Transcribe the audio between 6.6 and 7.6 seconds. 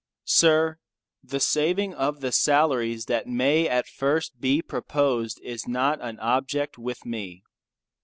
with me.